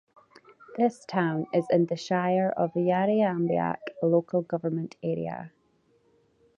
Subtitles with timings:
[0.77, 5.51] The town is in the Shire of Yarriambiack local government area.